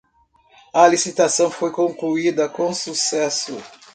A 0.73 0.87
licitação 0.87 1.51
foi 1.51 1.71
concluída 1.71 2.49
com 2.49 2.73
sucesso 2.73 3.59